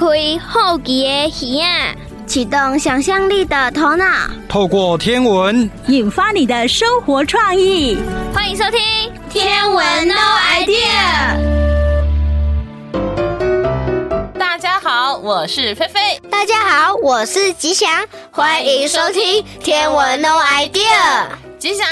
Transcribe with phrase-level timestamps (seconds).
[0.00, 0.06] 开
[0.38, 1.94] 好奇的耳啊，
[2.26, 4.06] 启动想象力的头脑，
[4.48, 7.98] 透过天文引发你的生活创意。
[8.32, 8.80] 欢迎收听
[9.30, 10.14] 《天文 No
[10.54, 11.36] Idea》。
[14.38, 16.18] 大家好，我是菲菲。
[16.30, 17.90] 大家好，我是吉祥。
[18.30, 20.70] 欢迎收听《天文 No Idea》。
[21.58, 21.86] 吉祥，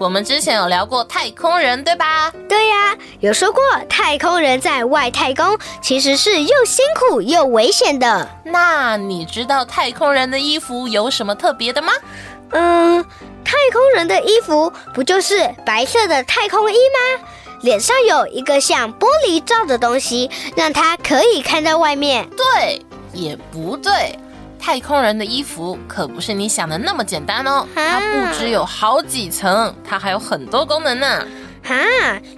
[0.00, 2.32] 我们之前有聊过太空人，对吧？
[2.48, 8.26] 对呀、啊，有说过太空人在外太空其实是又辛苦又危险的。
[8.46, 11.92] 那你知道太空人的衣服有什么特别的吗？
[12.52, 13.04] 嗯，
[13.44, 17.28] 太空人的衣服不就是白色的太空衣吗？
[17.60, 22.26] 脸上有一个像玻璃罩的东西，让他可以看到外面。
[22.30, 22.80] 对，
[23.12, 24.18] 也不对。
[24.60, 31.26] 太空人的衣服可不是你想的那么简单哦，它不只有好几层，它还有很多功能呢。
[31.62, 31.74] 哈，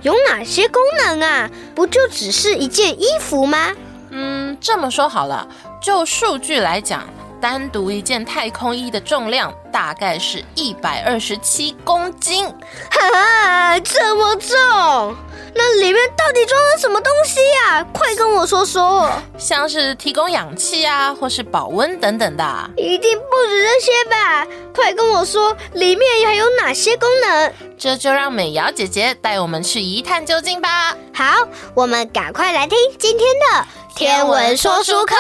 [0.02, 1.50] 有哪些功能啊？
[1.74, 3.72] 不就只是一件衣服吗？
[4.10, 5.46] 嗯，这么说好了，
[5.80, 7.02] 就数据来讲，
[7.42, 12.46] 单独一件太空衣的重量大概是一百二十七公斤。
[12.88, 15.16] 哈，这么重？
[15.52, 17.84] 那里面到底装了什么东西呀？
[17.92, 19.10] 快跟我说说。
[19.36, 22.70] 像是提供氧气啊，或是保温等等的。
[22.76, 24.46] 一定不止这些吧？
[24.72, 27.52] 快跟我说，里面还有哪些功能？
[27.76, 30.96] 这就让美瑶姐姐带我们去一探究竟吧。
[31.12, 35.16] 好，我们赶快来听今天的天文说书课。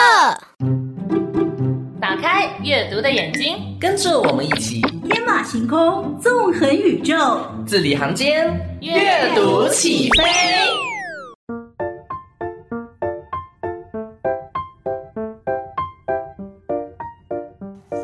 [2.02, 10.24] 打开阅读的眼睛，跟着我们一起天马行空，纵横宇宙，字里行间，阅读起飞。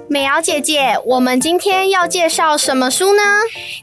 [0.08, 3.22] 美瑶姐姐，我们今天要介绍什么书呢？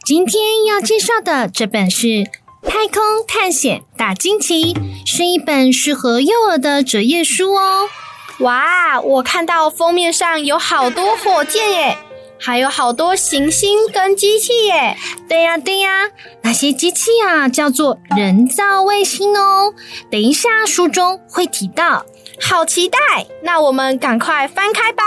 [0.05, 2.07] 今天要介绍的这本是
[2.63, 4.73] 《太空探险大惊奇》，
[5.05, 7.89] 是一本适合幼儿的折页书哦。
[8.39, 11.97] 哇，我看到封面上有好多火箭耶，
[12.39, 14.97] 还有好多行星跟机器耶。
[15.29, 19.73] 对呀，对呀，那些机器啊叫做人造卫星哦。
[20.11, 22.05] 等一下书中会提到，
[22.41, 22.99] 好期待。
[23.41, 25.03] 那我们赶快翻开吧。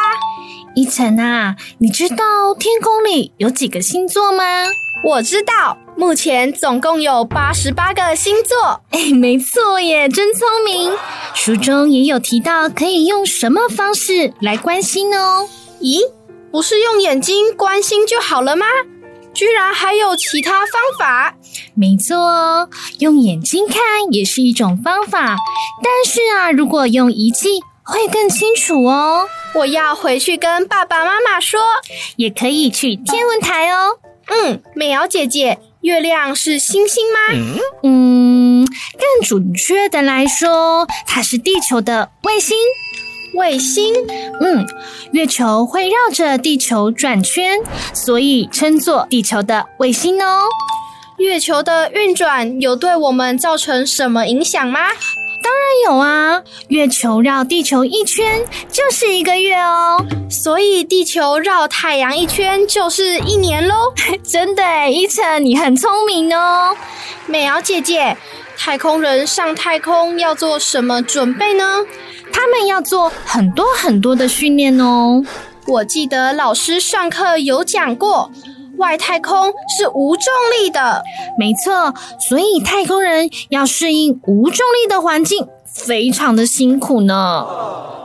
[0.74, 4.44] 依晨啊，你知道天空里有几个星座吗？
[5.04, 8.80] 我知道，目前总共有八十八个星座。
[8.90, 10.92] 哎，没错耶，真聪明。
[11.34, 15.48] 书中也有提到，可以用什么方式来观星哦？
[15.80, 15.98] 咦，
[16.52, 18.64] 不是用眼睛观星就好了吗？
[19.34, 21.34] 居然还有其他方法？
[21.74, 22.70] 没错哦，
[23.00, 23.76] 用眼睛看
[24.12, 25.36] 也是一种方法，
[25.82, 29.26] 但是啊，如果用仪器会更清楚哦。
[29.56, 31.58] 我要回去跟爸爸妈妈说，
[32.14, 33.98] 也可以去天文台哦。
[34.30, 37.62] 嗯，美瑶姐姐，月亮是星星吗？
[37.82, 42.54] 嗯，更准确的来说，它是地球的卫星。
[43.32, 43.94] 卫星？
[44.42, 44.66] 嗯，
[45.12, 47.58] 月球会绕着地球转圈，
[47.94, 50.42] 所以称作地球的卫星哦。
[51.16, 54.80] 月球的运转有对我们造成什么影响吗？
[55.42, 63.74] 当然有啊，月球绕地球一圈就是一个月哦，所以地球绕太阳一圈就是一年喽。
[64.22, 66.76] 真的，依晨你很聪明哦。
[67.26, 68.16] 美瑶姐姐，
[68.56, 71.84] 太空人上太空要做什么准备呢？
[72.32, 75.24] 他们要做很多很多的训练哦。
[75.66, 78.30] 我记得老师上课有讲过。
[78.78, 81.04] 外太空是无重力的，
[81.38, 81.94] 没错，
[82.28, 87.46] 所以太空人要适应无重力的环境，非常的辛苦呢。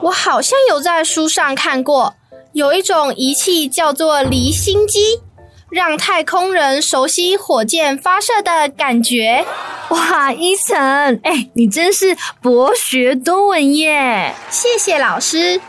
[0.03, 2.15] 我好像有在书上看过，
[2.51, 5.21] 有一种仪器叫做离心机，
[5.69, 9.45] 让太空人熟悉火箭发射的感觉。
[9.89, 14.35] 哇，依晨，哎，你真是博学多闻耶！
[14.49, 15.61] 谢谢老师。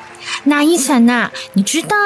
[0.44, 1.96] 那依晨啊，你知道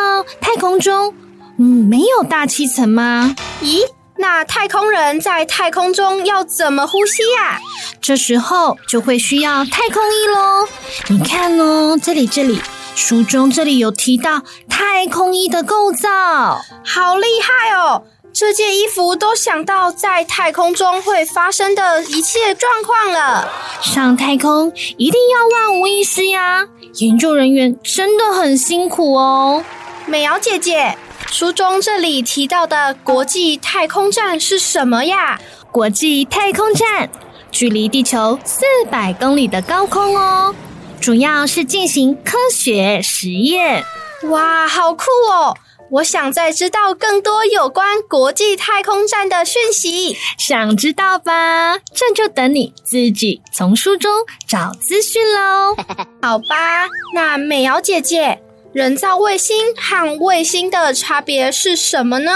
[0.41, 1.14] 太空中，
[1.58, 3.34] 嗯，没有大气层吗？
[3.62, 3.80] 咦，
[4.16, 7.58] 那太空人在太空中要怎么呼吸呀？
[8.00, 10.69] 这时候就会需要太空衣喽。
[11.08, 12.60] 你看哦，这里这里，
[12.94, 18.04] 书中这里有提到太空衣的构造，好厉害哦！
[18.32, 23.50] 这件衣服都想到在太空中会发生的一切状况了。
[23.81, 26.69] 上太空一定要万无一失呀！
[27.00, 29.64] 研究人员真的很辛苦哦。
[30.06, 30.96] 美瑶姐姐。
[31.30, 35.38] 书中这里提到的国际太空站是什么呀？
[35.70, 37.08] 国际太空站
[37.52, 40.54] 距离地球四百公里的高空哦，
[41.00, 43.84] 主要是进行科学实验。
[44.30, 45.56] 哇，好酷哦！
[45.90, 50.16] 我想再知道更多有关国际太空站的讯息。
[50.36, 51.78] 想知道吧？
[51.94, 54.10] 这就等你自己从书中
[54.46, 55.76] 找资讯喽。
[56.20, 58.38] 好吧，那美瑶姐姐，
[58.78, 62.30] 人造卫星和卫星的差别是什么呢？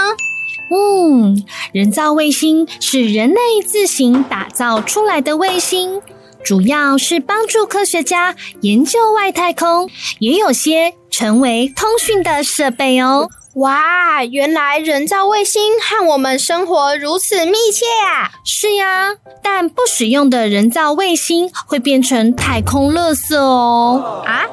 [0.69, 1.41] 嗯，
[1.71, 6.01] 人造卫星是人类自行打造出来的卫星。
[6.43, 13.29] 主要是帮助科学家研究外太空，也有些成为通讯的设备哦。
[13.55, 18.31] 哇，原来人造卫星和我们生活如此密切啊！
[18.43, 24.21] 是呀，但不使用的人造卫星会变成太空垃圾哦。
[24.25, 24.43] 啊？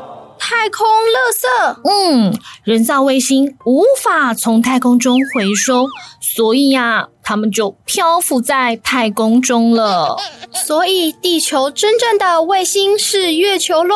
[0.40, 1.80] 太空垃圾？
[1.84, 2.34] 嗯，
[2.64, 5.86] 人造卫星无法从太空中回收，
[6.34, 10.16] 所以呀，它们就漂浮在太空中了。
[10.52, 13.94] 所以，地球真正的卫星是月球喽？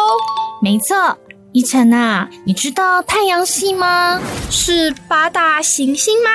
[0.63, 1.17] 没错，
[1.53, 4.21] 依晨啊，你知道太阳系吗？
[4.51, 6.31] 是八大行星吗？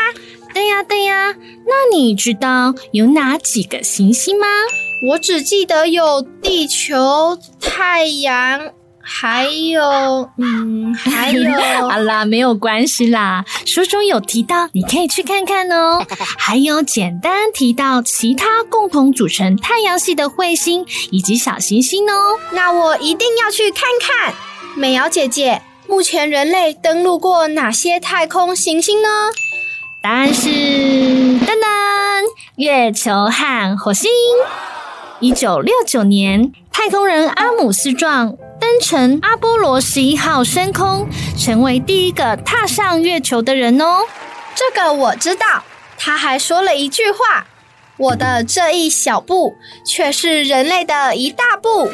[0.54, 1.36] 对呀，对呀。
[1.68, 4.48] 那你知道有哪几个行星吗？
[5.12, 8.74] 我只记得有地球、太阳。
[9.12, 13.44] 还有，嗯， 还有，好啦，没有关系啦。
[13.66, 16.06] 书中有提到，你可以去看看哦。
[16.38, 22.38] 还有简单提到其他共同组成太阳系的彗星以及小行星哦。
[22.52, 24.36] 那我一定要去看看。
[24.76, 29.10] 美瑶姐姐，目前人类登陆过哪些太空行星呢？
[30.04, 32.24] 答案是噔噔，
[32.58, 34.10] 月球和火星。
[35.20, 38.38] 一九六九年，太空人阿姆斯壮。
[38.70, 44.02] 登乘阿波罗十一号升空，成为第一个踏上月球的人哦。
[44.54, 45.64] 这个我知道。
[45.98, 47.48] 他还说了一句话
[47.98, 51.92] ：“我的这一小步，却是人类的一大步。”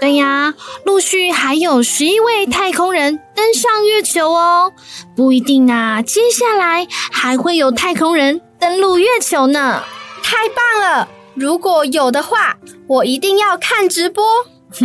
[0.00, 0.52] 对呀，
[0.84, 4.74] 陆续还有十一位太空人登上月球哦。
[5.16, 9.82] 不一定啊，接下来还会有太空人登陆月球呢。
[10.22, 11.08] 太棒了！
[11.34, 14.22] 如果有的话，我一定要看直播。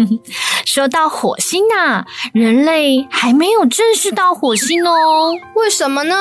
[0.65, 5.33] 说到火星啊，人类还没有正式到火星哦。
[5.55, 6.15] 为什么呢？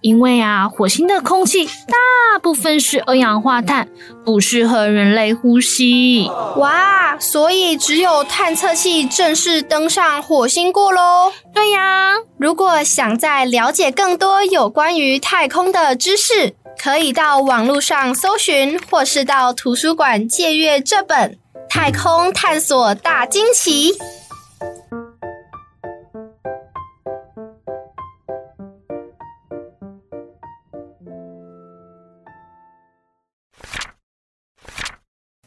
[0.00, 3.88] 因为啊，火星的空气大部分是二氧化碳，
[4.24, 6.30] 不适合人类呼吸。
[6.56, 11.32] 哇，所以只有探测器正式登上火星过喽。
[11.52, 21.38] 对呀，如果想再了解更多有关于太空的知识，可以到网络上搜寻，或是到图书馆借阅这本。
[21.72, 23.92] 太空探索大惊奇！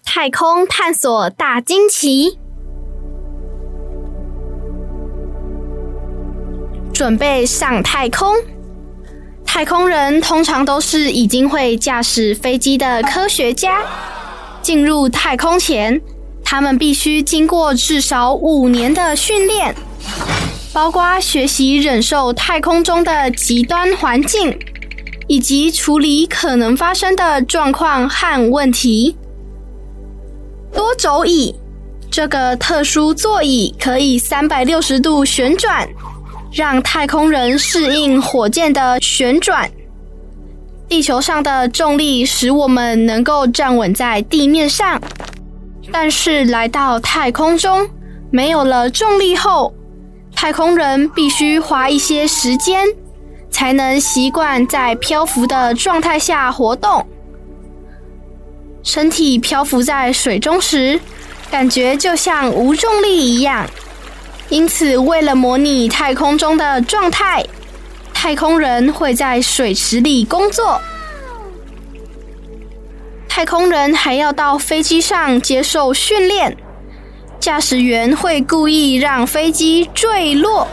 [0.06, 2.40] 太空探索大惊奇！
[6.94, 8.34] 准备上太空，
[9.46, 13.81] 太空人通常都是已经会驾驶飞机的科学家。
[14.62, 16.02] 进入太空前，
[16.53, 19.73] 他们必须经过至少五年的训练，
[20.71, 24.55] 包括学习忍受太空中的极端环境，
[25.27, 29.17] 以及处理可能发生的状况和问题。
[30.71, 31.55] 多轴椅，
[32.11, 35.89] 这个特殊座椅可以三百六十度旋转，
[36.53, 39.67] 让太空人适应火箭的旋转。
[40.88, 45.01] 地球上的重力使我们能够站稳在地面上。
[45.91, 47.89] 但是来到太空中，
[48.31, 49.74] 没有了重力后，
[50.35, 52.88] 太空人必须花一些时间，
[53.51, 57.05] 才能习惯在漂浮的状态下活动。
[58.81, 61.00] 身体漂浮在水中时，
[61.51, 63.65] 感觉就像无重力一样。
[64.50, 67.46] 因此，为了模拟太空中的状态，
[68.13, 70.79] 太空人会在水池里工作。
[73.43, 76.55] 太空人还要到飞机上接受训练，
[77.41, 80.65] 驾驶员会故意让飞机坠落，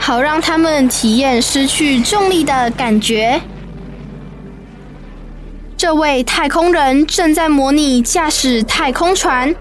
[0.00, 3.40] 好让他们体验失去重力的感觉。
[5.76, 9.54] 这位太空人正在模拟驾驶太空船，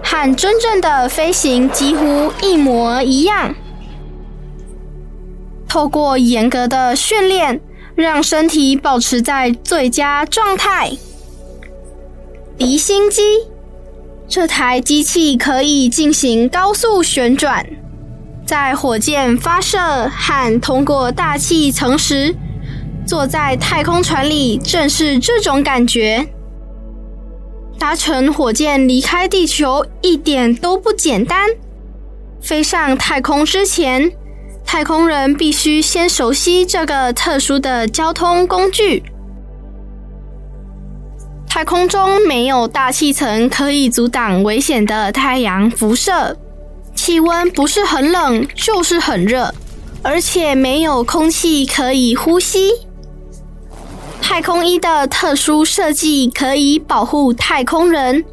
[0.00, 3.52] 和真正的飞行几乎一模一样。
[5.66, 7.60] 透过严格的训练，
[7.96, 10.92] 让身体保持在最佳状态。
[12.60, 13.22] 离心机，
[14.28, 17.66] 这台机器可以进行高速旋转，
[18.44, 19.78] 在火箭发射
[20.10, 22.36] 和通过大气层时，
[23.06, 26.28] 坐在太空船里正是这种感觉。
[27.78, 31.48] 搭乘火箭离开地球一点都不简单。
[32.42, 34.12] 飞上太空之前，
[34.66, 39.02] 太空人必须先熟悉这个特殊的交通工具。
[41.50, 46.36] 太空中没有大气层可以阻挡危险的太阳辐射，
[46.94, 49.52] 气温不是很冷就是很热，
[50.00, 52.70] 而且没有空气可以呼吸。
[54.22, 58.24] 太空衣的特殊设计可以保护太空人，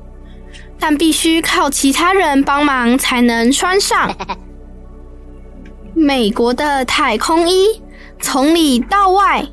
[0.80, 4.16] 但必须靠其他人帮忙才能穿上。
[5.96, 7.82] 美国的太空衣
[8.22, 9.44] 从里到外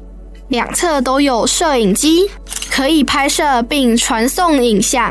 [0.48, 2.30] 两侧都有摄影机，
[2.74, 5.08] 可以拍摄并传送影像。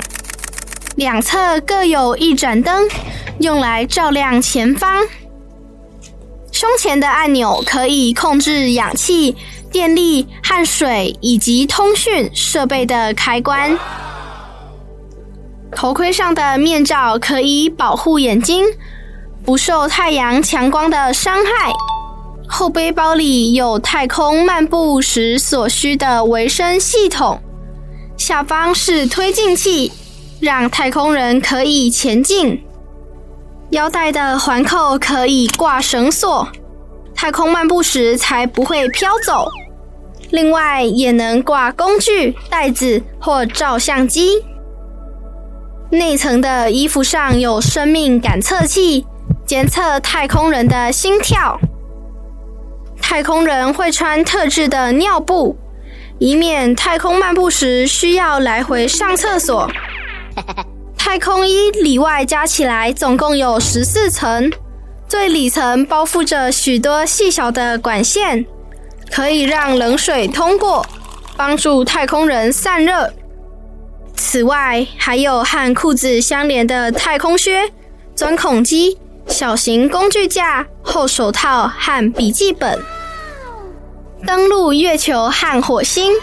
[0.98, 2.89] 两侧各有一盏灯，
[3.39, 5.08] 用来照亮前方。
[6.51, 9.38] 胸前的按钮可以控制氧气、
[9.72, 13.79] 电力和水以及通讯设备的开关。
[15.74, 18.65] 头盔上的面罩可以保护眼睛，
[19.46, 21.72] 不受太阳强光的伤害。
[22.46, 27.41] 后背包里有太空漫步时所需的维生系统，
[28.17, 29.91] 下方是推进器，
[30.39, 32.63] 让太空人可以前进。
[33.72, 36.48] 腰带的环扣可以挂绳索，
[37.15, 39.50] 太空漫步时才不会飘走。
[40.29, 44.43] 另外，也能挂工具、袋子或照相机。
[45.89, 49.05] 内层的衣服上有生命感测器。
[49.46, 51.60] 监测太空人的心跳。
[53.01, 55.58] 太空人会穿特制的尿布，
[56.20, 59.70] 以免太空漫步时需要来回上厕所。
[60.98, 64.51] 太空衣里外加起来总共有十四层，
[65.08, 68.46] 最里层包覆着许多细小的管线，
[69.12, 70.86] 可以让冷水通过，
[71.36, 73.13] 帮助太空人散热。
[74.15, 77.72] 此外，还有和裤子相连的太空靴、
[78.15, 78.98] 钻孔机。
[79.25, 82.77] 小型工具架、厚手套和笔记本。
[84.25, 86.13] 登陆月球和火星。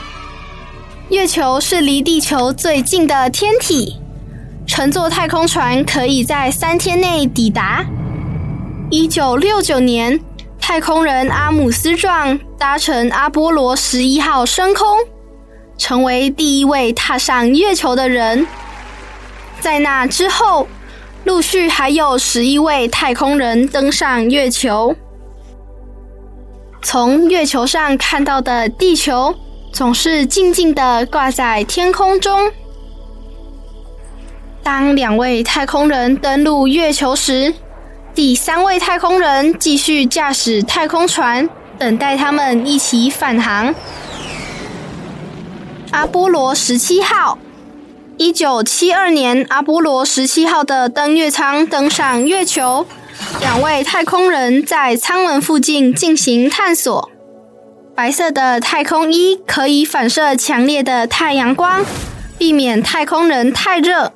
[1.11, 3.97] 月球是离地球最近的天体，
[4.67, 7.85] 乘坐太空船可以在三天内抵达。
[8.91, 10.19] 一九六九年，
[10.59, 14.87] 太空人阿姆斯壮搭乘阿波罗十一号升空，
[15.77, 18.47] 成为第一位踏上月球的人。
[19.61, 20.67] 在那之后，
[21.25, 24.97] 陆续还有十一位太空人登上月球。
[26.83, 29.35] 从月球上看到的地球，
[29.73, 32.51] 总是静静地挂在天空中。
[34.63, 37.53] 当两位太空人登陆月球时，
[38.15, 43.75] 第三位太空人继续驾驶太空船，等待他们一起返航。
[45.91, 47.39] 阿波罗十七号。
[48.17, 52.87] 一九七二年，阿波罗十七号的登月舱登上月球，
[53.41, 57.11] 两位太空人在舱门附近进行探索。
[57.95, 61.85] 白色的太空衣可以反射强烈的太阳光，
[62.39, 64.13] 避免太空人太热。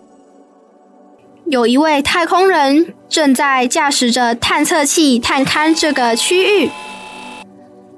[1.47, 6.71] 有一位太空人正在驾驶着探测器探勘这个区域。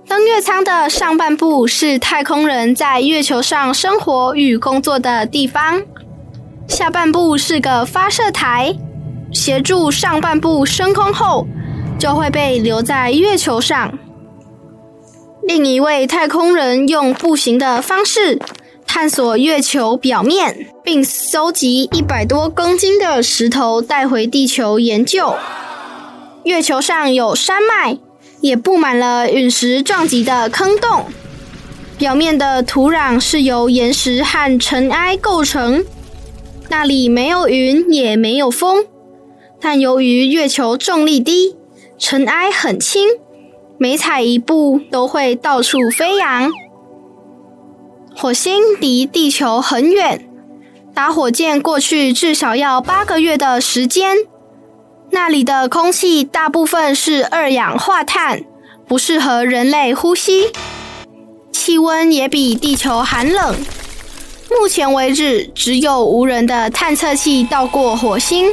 [0.08, 5.82] 登月舱的上半部是太空人在月球上生活与工作的地方。
[6.66, 8.76] 下半部是个发射台，
[9.32, 11.46] 协助上半部升空后，
[11.98, 13.98] 就会被留在月球上。
[15.42, 18.38] 另一位太空人用步行的方式
[18.86, 25.34] 探索月球表面，并搜集一百多公斤的石头带回地球研究。
[26.44, 27.98] 月球上有山脉，
[28.40, 31.04] 也布满了陨石撞击的坑洞，
[31.98, 35.84] 表面的土壤是由岩石和尘埃构成。
[36.68, 38.84] 那里没有云，也没有风，
[39.60, 41.56] 但由于月球重力低，
[41.98, 43.08] 尘埃很轻，
[43.78, 46.52] 每踩一步都会到处飞扬。
[48.14, 50.28] 火星离地球很远，
[50.94, 54.16] 搭火箭过去至少要八个月的时间。
[55.10, 58.44] 那里的空气大部分是二氧化碳，
[58.86, 60.52] 不适合人类呼吸，
[61.52, 63.56] 气温也比地球寒冷。
[64.50, 68.52] 目前为止，只有无人的探测器到过火星。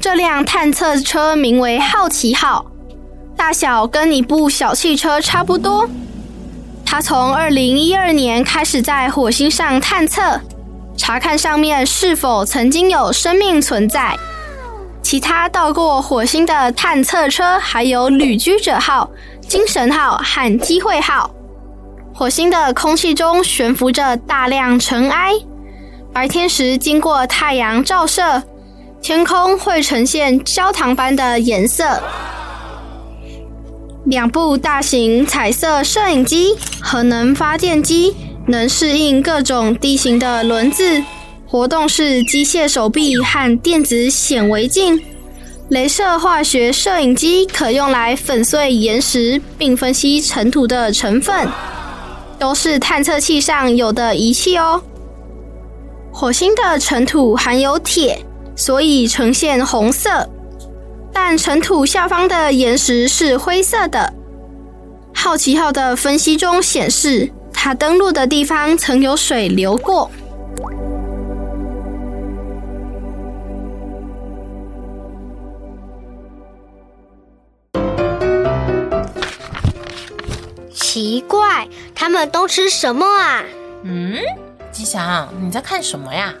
[0.00, 2.64] 这辆探测车名为“好奇号”，
[3.36, 5.86] 大小跟一部小汽车差不多。
[6.86, 10.40] 它从2012年开始在火星上探测，
[10.96, 14.16] 查看上面是否曾经有生命存在。
[15.02, 19.10] 其他到过火星的探测车还有“旅居者号”、
[19.46, 21.30] “精神号”和“机会号”。
[22.14, 25.34] 火星的空气中悬浮着大量尘埃，
[26.10, 28.42] 白天时经过太阳照射，
[29.02, 32.00] 天空会呈现焦糖般的颜色。
[34.06, 38.14] 两部大型彩色摄影机、核能发电机、
[38.46, 41.02] 能适应各种地形的轮子、
[41.46, 45.00] 活动式机械手臂和电子显微镜、
[45.70, 51.48] 镭射化学摄影机可用来粉碎岩石并分析尘土的成分，
[52.38, 54.82] 都是探测器上有的仪器哦。
[56.12, 58.18] 火星的尘土含有铁，
[58.60, 60.28] 所以呈现红色。
[61.14, 64.12] 但尘土下方的岩石是灰色的。
[65.14, 70.10] 好奇号的分析中显示，它登陆的地方曾有水流过。
[80.74, 83.42] 奇怪，他们都吃什么啊？
[83.84, 84.16] 嗯，
[84.70, 86.34] 吉祥，你在看什么呀？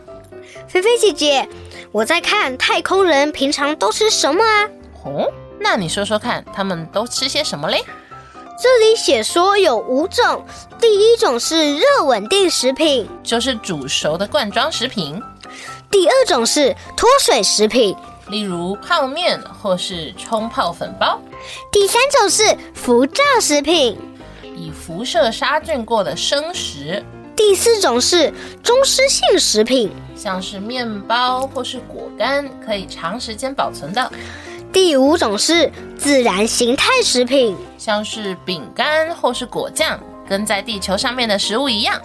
[0.68, 1.48] 菲菲姐姐。
[1.92, 4.68] 我在看太空人平常都吃什么啊？
[5.04, 5.28] 哦，
[5.58, 7.84] 那你说说看，他们都吃些什么嘞？
[8.62, 10.44] 这里写说有五种，
[10.78, 15.20] 第一种是热稳定食品，就是煮熟的罐装食品；
[15.90, 17.96] 第二种是脱水食品，
[18.28, 21.18] 例如泡面或是冲泡粉包；
[21.72, 23.98] 第三种是辐照食品，
[24.42, 27.02] 以辐射杀菌过的生食；
[27.40, 28.30] 第四种是
[28.62, 29.90] 中湿性食品。
[30.14, 34.12] 像是面包或是果干，可以长时间保存的。
[34.70, 41.98] 第五种是自然形态食品，像是饼干或是果酱，跟在地球上面的食物一样。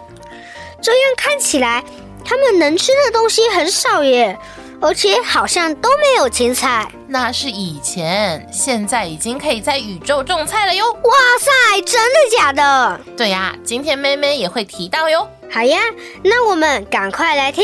[0.81, 1.83] 这样看起来，
[2.23, 4.39] 他们能吃的东西很少耶，
[4.81, 6.89] 而且好像都没有青菜。
[7.07, 10.91] 那是以前，现在已经可以在宇宙种菜了哟。
[10.91, 12.99] 哇塞，真的假的？
[13.17, 15.27] 对呀，今天妹妹也会提到哟。
[15.51, 15.79] 好呀，
[16.23, 17.63] 那我们赶快来听。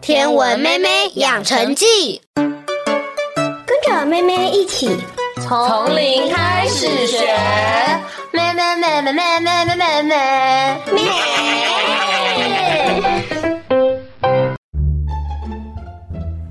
[0.00, 4.96] 天文妹妹养成记，跟着妹妹一起
[5.42, 7.36] 从零开始学。
[8.32, 11.97] 妹妹妹妹妹妹妹妹妹妹。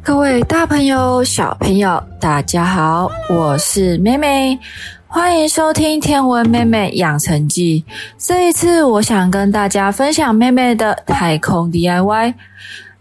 [0.08, 4.58] 各位大朋友、小朋友，大家好，我是妹妹，
[5.06, 7.84] 欢迎收听天文妹妹养成记。
[8.18, 12.34] 这一次，我想跟大家分享妹妹的太空 DIY。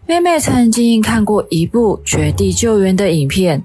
[0.05, 3.63] 妹妹曾经看过一部绝地救援的影片，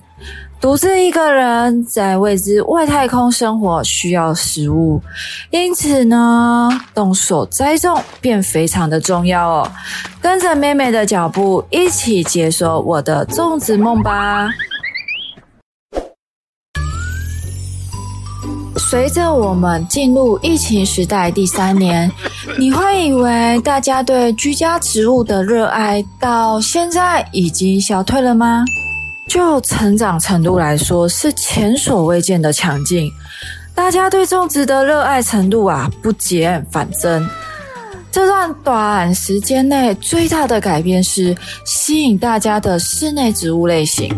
[0.62, 5.02] 独自一个人在未知外太空生活需要食物，
[5.50, 9.72] 因此呢，动手栽种便非常的重要哦。
[10.22, 14.48] 跟着妹妹的脚步，一起解锁我的种子梦吧。
[18.78, 22.12] 随着我们进入疫情时代第三年，
[22.60, 28.64] 你会以为大家对居家植物的热爱到现在已经消退了吗？
[29.32, 33.10] 就成长程度来说，是前所未见的强劲。
[33.74, 37.26] 大家对种植的热爱程度啊，不减反增。
[38.12, 44.14] 这段短时间内最大的改变是吸引大家的室内植物类型。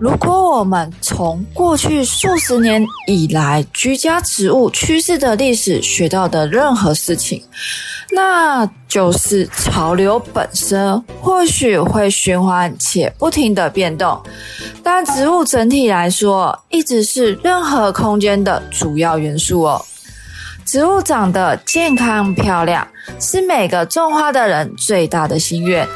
[0.00, 7.42] 如果我们从过去数十年以来居家植物趋势的历史学到的任何事情，
[8.10, 14.20] 那就是潮流本身或许会循环且不停地变动，
[14.82, 19.84] 但植物整体来说一直是任何空间的主要元素哦。
[20.64, 22.86] 植物长得健康漂亮
[23.20, 25.86] 是每个种花的人最大的心愿，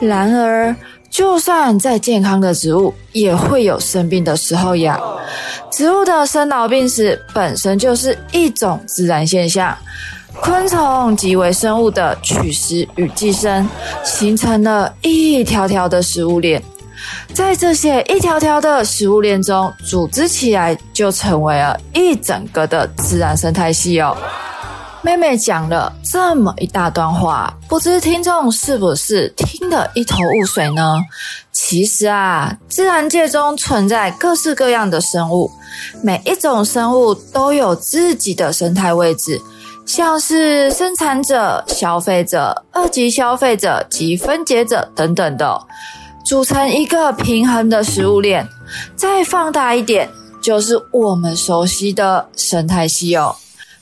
[0.00, 0.74] 然而，
[1.08, 5.00] 就算再健康的植物，也会有生病的时候呀。
[5.70, 9.76] 植物的生老病死本身就是一种自然现象。
[10.40, 13.68] 昆虫及微生物的取食与寄生，
[14.04, 16.62] 形成了一条条的食物链。
[17.34, 24.16] 在这些一条条的食物链中，组织起来就成为了一整个的自然生态系哦。
[25.00, 30.98] 妹妹讲了这么一大段话，不知听众是不是听得一头雾水呢？
[31.52, 35.50] 其实啊，自然界中存在各式各样的生物，
[36.02, 39.40] 每一种生物都有自己的生态位置，
[39.86, 45.60] 像是生产者、消费者、二级消费者及分解者等等的，
[46.24, 48.48] 组成一个平衡的食物链。
[48.94, 50.10] 再放大一点，
[50.42, 53.36] 就是我们熟悉的生态系哦。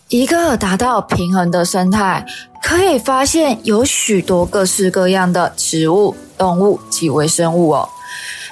[0.08, 2.24] 一个达到平衡的生态，
[2.62, 7.88] 可以发现有许多各式各样的植物、动物及微生物哦。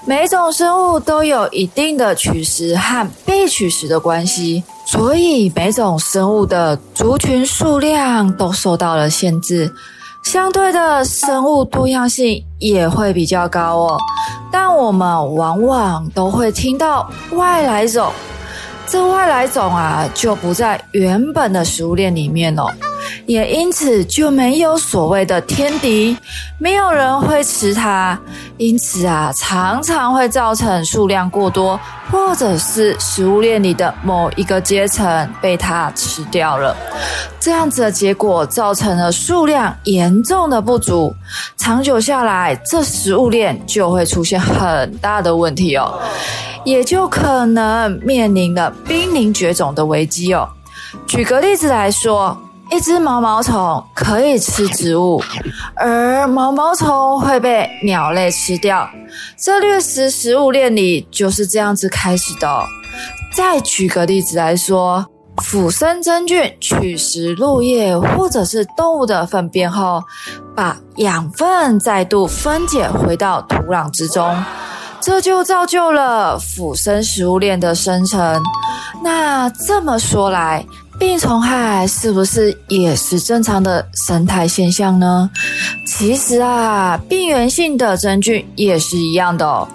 [0.06, 9.72] 每种生物都有一定的取食和被取食的关系，所以每种生物的族群数量都受到了限制，
[10.24, 13.98] 相对的生物多样性也会比较高哦。
[14.50, 18.12] 但我们往往都会听到外来种。
[18.86, 22.66] 这外来种啊就不在原本的食物链里面哦，
[23.26, 26.16] 也因此就没有所谓的天敌，
[26.58, 28.18] 没有人会吃它，
[28.56, 31.78] 因此啊常常会造成数量过多，
[32.10, 36.76] 或者是食物链里的某一个阶层被它吃掉了，
[37.40, 41.14] 这样子的结果造成了数量严重的不足，
[41.56, 46.00] 长久下来，这食物链就会出现很大的问题哦。
[46.64, 50.48] 也就可能面临了濒临绝种的危机哦。
[51.06, 52.34] 举个例子来说，
[52.70, 55.22] 一只毛毛虫可以吃植物，
[55.76, 58.88] 而毛毛虫会被鸟类吃掉。
[59.36, 62.64] 这掠食食物链里就是这样子开始的。
[63.36, 65.06] 再举个例子来说，
[65.42, 70.02] 腐生真菌取食落叶或者是动物的粪便后，
[70.56, 74.34] 把养分再度分解回到土壤之中。
[75.00, 78.42] 这就造就了腐生食物链的生成。
[79.02, 80.64] 那这么说来，
[81.06, 85.28] 病虫害是不是也是正常的生态现象呢？
[85.86, 89.68] 其实啊，病原性的真菌也是一样的哦。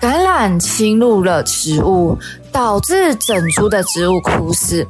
[0.00, 2.18] 感染侵入了植物，
[2.50, 4.84] 导致整株的植物枯死。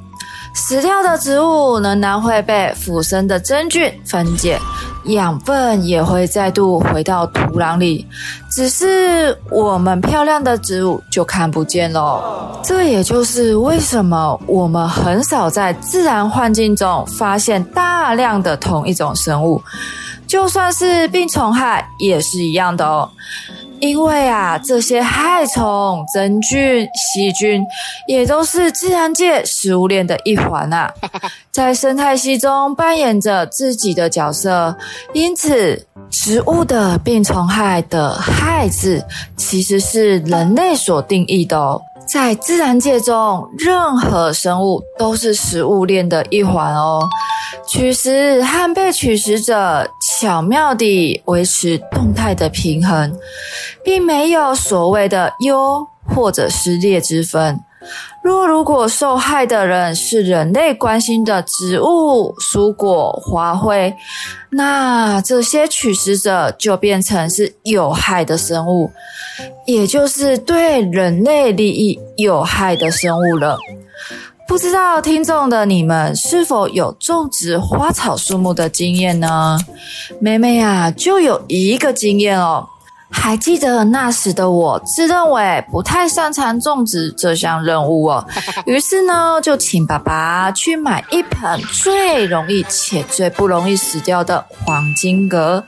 [0.54, 4.58] 死掉的植物仍然会被腐生的真菌分解，
[5.04, 8.06] 养分也会再度回到土壤里，
[8.50, 12.22] 只是我们漂亮的植物就看不见喽。
[12.62, 19.60] 这也就是为什么我们很少在自然环境中发现大量的同一种生物，
[20.26, 23.10] 就算是病虫害也是一样的哦。
[23.80, 27.62] 因为啊，这些害虫、真菌、细菌
[28.08, 30.92] 也都是自然界食物链的一环啊，
[31.52, 34.74] 在生态系中扮演着自己的角色。
[35.12, 39.04] 因此，植物的病虫害的害字
[39.36, 41.80] 其实是人类所定义的哦。
[42.06, 47.08] 在自然界中，任何生物都是食物链的一环哦。
[47.66, 49.88] 取食和被取食者
[50.20, 53.16] 巧妙地维持动态的平衡，
[53.82, 57.58] 并没有所谓的优或者是劣之分。
[58.22, 63.94] 若如果受害的人是人类关心的植物、蔬果、花卉，
[64.50, 68.90] 那这些取食者就变成是有害的生物，
[69.66, 73.58] 也就是对人类利益有害的生物了。
[74.46, 79.58] 不知道听众的你们是否有种植花草树木的经验呢？
[80.20, 82.68] 妹妹呀，就有一个经验哦。
[83.16, 88.26] 还记得那时的我自认为不太擅长种植这项任务哦，
[88.66, 95.64] 于是呢，就请爸爸去买一盆最容易且最不容易死掉的黄金葛。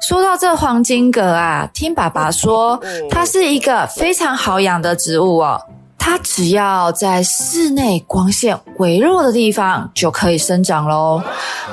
[0.00, 5.60] 说到这黄金葛啊，听爸爸说，它是一个非常好养的植物哦。
[5.98, 11.20] 它只要在室内光线微弱的地方就可以生长喽。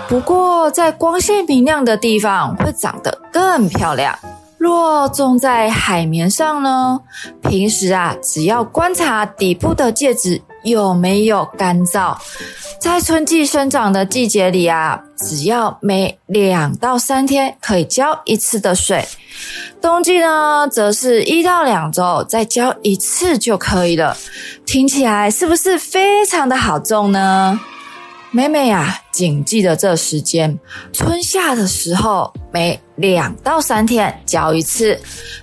[0.10, 4.17] 不过，在光线明亮的地方会长得更漂亮。
[4.63, 6.97] 若种在海绵上呢？
[7.41, 12.15] 平时啊，只要观察底部的介质有没有干燥。
[12.80, 19.06] 在春季生长的季节里啊，只要每两到三天可以浇一次的水，
[19.82, 24.15] 冬季呢，则是一到两周再浇一次就可以了。
[24.65, 27.60] 听起来是不是非常的好种呢？
[28.36, 30.58] 妹妹啊，谨记得这时间，
[30.91, 35.00] 春夏的时候每两到三天浇一次，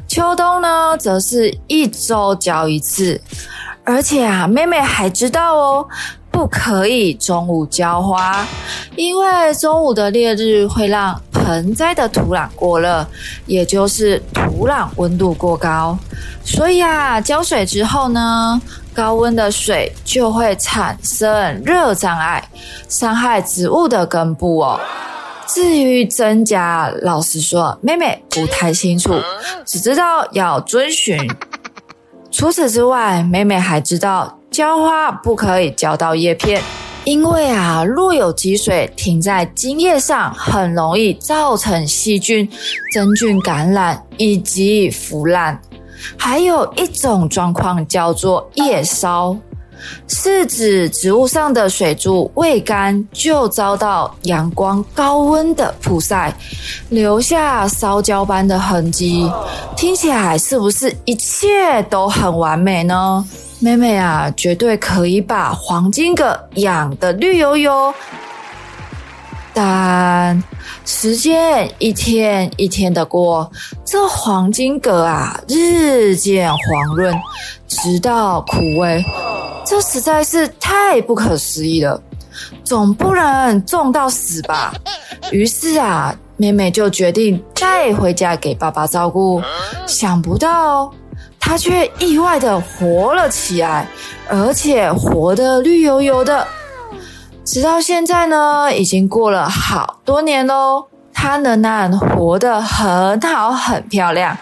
[0.09, 3.21] 秋冬呢，则是一周浇一次。
[3.85, 5.87] 而且啊，妹妹还知道哦。
[6.33, 8.47] 不可以中午浇花，
[8.95, 13.07] 因为中午的烈日会让盆栽的土壤过热，
[13.47, 15.99] 也就是土壤温度过高。
[16.45, 18.63] 所以啊，浇水之后呢，
[18.95, 22.47] 高温的水就会产生热障碍，
[22.89, 24.81] 伤害植物的根部哦。
[25.47, 29.21] 至于真假，老实说，妹妹不太清楚，
[29.65, 31.19] 只知道要遵循。
[32.31, 34.37] 除此之外，妹妹还知道。
[34.51, 36.61] 浇花不可以浇到叶片，
[37.05, 42.51] 因为啊，若有积水停在茎叶上，很容易造成细菌、
[42.93, 45.61] 真菌感染以及腐烂。
[46.17, 49.37] 还有一种状况叫做叶烧，
[50.09, 56.35] 是指植物上的水珠未干就遭到阳光高温的曝晒，
[56.91, 59.31] 留下烧焦般的痕迹。
[59.77, 63.25] 听起来是不是一切都很完美呢？
[63.59, 67.93] 妹妹啊，绝对可以把黄金葛养得绿油油，
[69.53, 70.43] 但
[70.85, 73.51] 时间一天一天的过，
[73.85, 77.15] 这黄金葛啊日渐黄润，
[77.67, 79.05] 直到枯萎。
[79.65, 82.01] 这实在是太不可思议了，
[82.65, 84.73] 总不能种到死吧？
[85.31, 89.43] 于是啊，妹妹就决定带回家给爸爸照顾。
[89.87, 90.93] 想不到，
[91.39, 93.87] 她却意外的活了起来，
[94.29, 96.47] 而且活得绿油油的。
[97.45, 104.37] 直到现在呢，已经过了好多年喽，他仍然活得很好，很漂亮。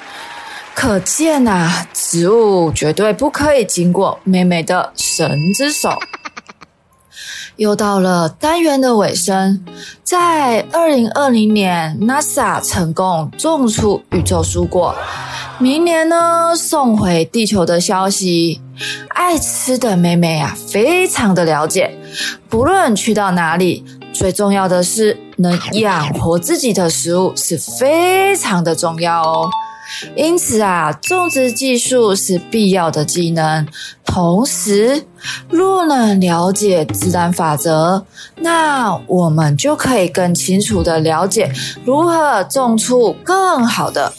[0.75, 5.91] 可见啊，植物绝对不可以经过妹妹的神之手。
[7.59, 9.65] 又到了单元的尾声，
[10.05, 14.95] 在二零二零年，NASA 成功种出宇宙蔬果，
[15.59, 18.61] 明年呢，送回地球的消息。
[19.09, 21.99] 爱吃的妹妹啊，非常的了解，
[22.49, 29.51] 不论去到哪里，最重要的是能养活自己的食物是非常的重要哦。
[30.15, 33.67] 因此啊，种植技术是必要的技能。
[34.05, 35.05] 同时，
[35.49, 38.05] 若能了解自然法则，
[38.37, 41.53] 那我们就可以更清楚的了解
[41.85, 44.13] 如何种出更好的。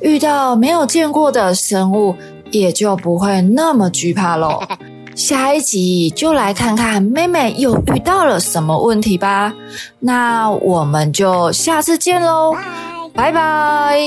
[0.00, 2.16] 遇到没有见过的生物，
[2.50, 4.60] 也就不会那么惧怕喽。
[5.14, 9.52] 下一集就来看看妹妹又遇到了什么问题吧。
[9.98, 12.56] 那我们就下次见喽，
[13.12, 13.98] 拜拜。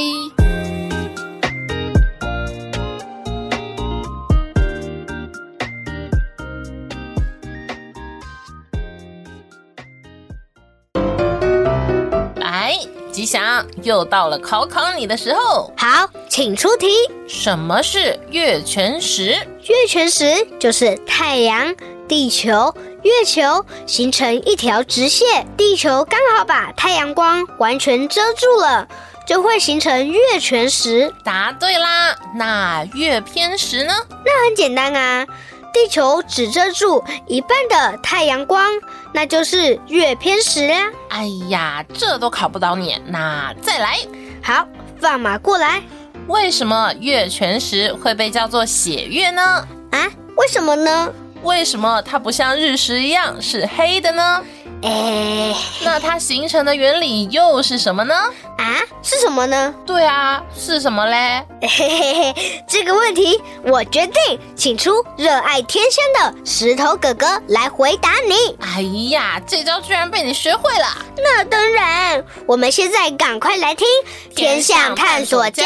[13.23, 15.73] 吉祥，又到了考考你的时候。
[15.77, 16.89] 好，请出题。
[17.25, 19.27] 什么是月全食？
[19.27, 21.73] 月全食就是太阳、
[22.05, 28.89] 地球、月球形成一条直线，地球刚好把太阳光完全遮住了，
[29.25, 31.13] 就会形成月全食。
[31.23, 32.13] 答对啦！
[32.36, 33.93] 那月偏食呢？
[34.25, 35.25] 那很简单啊。
[35.73, 38.71] 地球只遮住一半的太阳光，
[39.12, 40.89] 那就是月偏食呀。
[41.09, 43.97] 哎呀，这都考不倒你，那再来。
[44.43, 44.67] 好，
[45.01, 45.81] 放马过来。
[46.27, 49.67] 为什么月全食会被叫做血月呢？
[49.91, 50.07] 啊？
[50.38, 51.12] 为什么呢？
[51.41, 54.41] 为什么它不像日食一样是黑的呢？
[54.83, 58.13] 哎，那它形成的原理又是什么呢？
[58.57, 59.73] 啊，是什么呢？
[59.85, 61.41] 对啊，是什么嘞？
[61.61, 68.57] 嘿嘿嘿，这个问题我决定请出热爱天香的石头哥哥来回答你。
[68.59, 70.87] 哎呀，这招居然被你学会了！
[71.15, 73.87] 那当然，我们现在赶快来听
[74.35, 75.63] 《天象探索家》，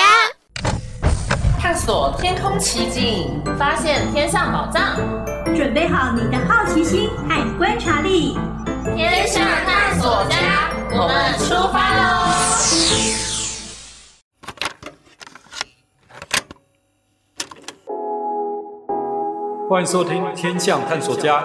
[1.59, 4.95] 探索天空奇境，发现天象宝藏，
[5.55, 8.37] 准备好你的好奇心和观察力。
[8.95, 12.03] 天象探索家，我们出发喽！
[19.69, 21.41] 欢迎收听《天象探索家》，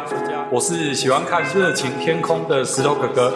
[0.50, 3.32] 我是喜欢看热情天空的石头哥哥。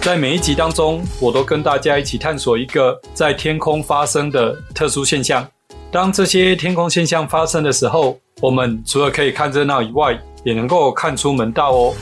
[0.00, 5.46] 在每一集当中，我都跟大家一起探索一个在天空发生的特殊现象。
[5.90, 11.94] 当这些天空现象发生的时候，我们除了可以看热闹以外，也能够看出门道哦。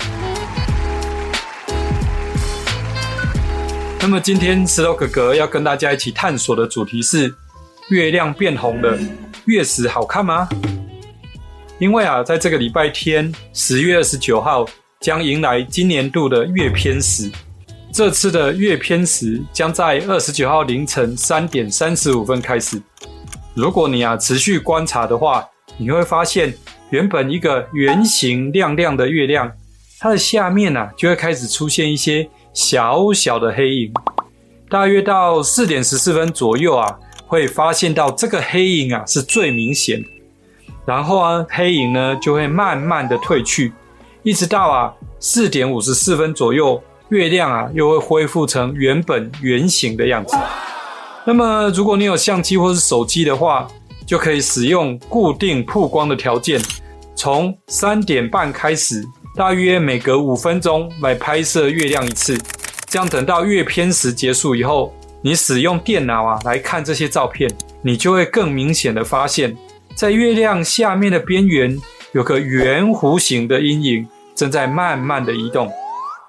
[4.03, 7.35] 那么今天石头哥哥要跟大家一起探索的主题是：
[7.89, 8.99] 月亮变红了，
[9.47, 10.47] 月食好看吗？
[11.79, 14.67] 因为啊，在这个礼拜天，十月二十九号
[15.01, 17.33] 将迎来今年度的月偏食。
[17.91, 22.79] 这次的月偏食将在二十九号凌晨三点三十五分开始。
[23.55, 25.43] 如果你啊持续观察的话，
[25.79, 26.55] 你会发现，
[26.91, 29.53] 原本一个圆形亮亮的月亮，
[29.99, 33.93] 它的下面呢、啊，就会开始出现一些小小的黑影。
[34.69, 40.03] 大约到四点十四分左右啊，会发现到这个黑影啊是最明显。
[40.87, 43.73] 然后啊，黑影呢就会慢慢的退去，
[44.23, 50.37] 一直到啊四点五十四分左右，月亮啊又会恢复成原本圆形的样子。
[51.25, 53.69] 那么，如果你有相机或是手机的话，
[54.07, 56.61] 就可以使用固定曝光的条件，
[57.17, 62.39] 从三点半开始，大约每隔五分钟来拍摄月亮一次。
[62.87, 69.57] 这样等到月偏食结束以后，你使用电脑啊来看这些照片，你就会更明显的发现，
[69.97, 71.77] 在月亮下面的边缘
[72.13, 75.69] 有个圆弧形的阴影正在慢慢的移动。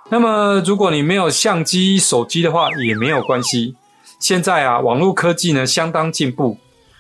[0.10, 3.76] 那么，如果你没有相机、手机的话，也没有关系。
[4.20, 6.58] 现在啊，网络科技呢相当进步。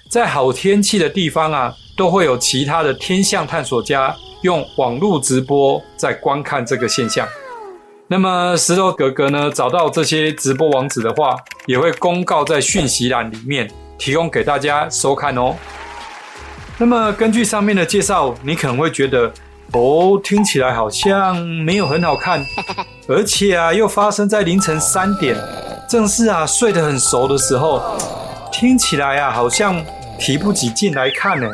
[0.10, 7.28] 在好天气的地方啊，都会有其他的天象探索家用网络直播在观看这个现象。
[8.08, 15.54] 那么石头哥哥呢，找到这些直播网址的话，也会公告在讯息栏里面，提供给大家收看哦。
[16.78, 19.30] 那么根据上面的介绍，你可能会觉得，
[19.74, 22.46] 哦，听起来好像没有很好看，
[23.10, 25.36] 而且啊，又发生在凌晨三点，
[25.90, 27.82] 正是啊睡得很熟的时候，
[28.54, 29.84] 听起来啊好像
[30.20, 31.48] 提不起劲来看呢。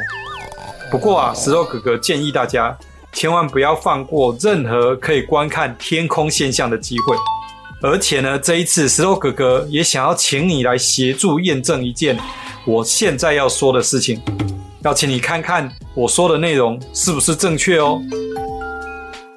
[0.92, 2.78] 不过啊，石头哥哥建议大家，
[3.12, 7.16] 千万不要放过任何可以观看天空现象的机会。
[7.82, 12.18] 而且呢，这一次石头哥哥也想要请你来协助验证一件
[12.66, 14.22] 我现在要说的事情，
[14.84, 18.02] 要请你看看我说的内容是不是正确哦。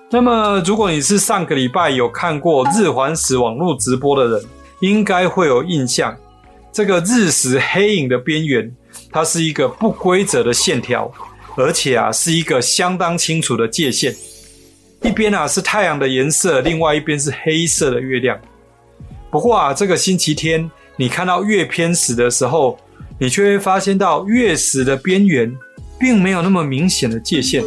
[0.09, 4.45] 那么，如果你是上个礼拜有看过日环食网络直播的人，
[4.81, 6.17] 应该会有印象，
[6.71, 8.73] 这个日食黑影的边缘，
[9.11, 11.13] 它是一个不规则的线条。
[11.59, 14.15] 而且啊，是一个相当清楚的界限，
[15.01, 18.39] 一边啊是太阳的颜色，另外一边是黑色的月亮。
[19.31, 22.79] 不过啊，这个星期天你看到月偏食的时候，
[23.19, 25.51] 你却会发现到月食的边缘
[25.99, 27.65] 并没有那么明显的界限，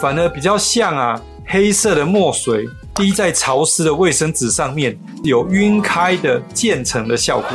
[0.00, 7.50] 反而比较像啊黑色的墨水滴在潮湿的卫生纸上面，有晕开的渐层的效果。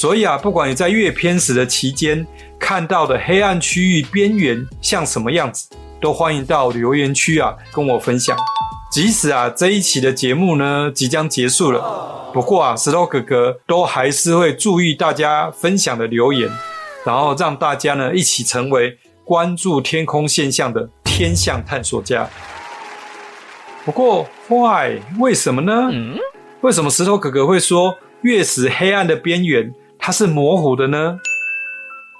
[0.00, 2.26] 所以啊，不管你在月偏食的期间，
[2.58, 5.68] 看到的黑暗区域边缘像什么样子，
[6.00, 8.34] 都欢迎到留言区啊跟我分享。
[8.90, 16.48] 即使啊这一期的节目呢即将结束了，不过啊石头哥哥都还是会注意大家分享的留言，
[17.04, 22.26] 然后让大家呢一起成为关注天空现象的天象探索家。
[23.84, 24.98] 不过，why？
[25.18, 25.90] 为什么呢？
[26.62, 31.20] 为什么石头哥哥会说月食黑暗的边缘它是模糊的呢？